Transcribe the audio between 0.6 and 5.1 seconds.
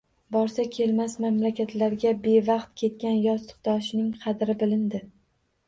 kelmas mamlakatga bevaqt ketgan yostikdoshining qadri bilindi